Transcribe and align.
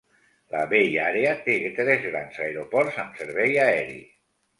La 0.53 0.61
Bay 0.69 0.95
Area 1.01 1.33
té 1.47 1.57
tres 1.79 2.01
grans 2.05 2.39
aeroports 2.45 2.97
amb 3.05 3.21
servei 3.21 3.55
aeri. 3.67 4.01